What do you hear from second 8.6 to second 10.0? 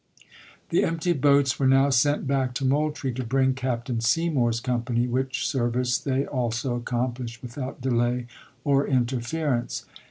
or interference.